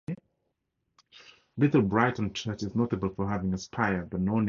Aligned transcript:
Little 1.57 1.83
Brington 1.83 2.33
church 2.33 2.63
is 2.63 2.73
notable 2.75 3.09
for 3.09 3.29
having 3.29 3.53
a 3.53 3.57
spire 3.59 4.07
but 4.09 4.19
no 4.21 4.33
nave. 4.33 4.39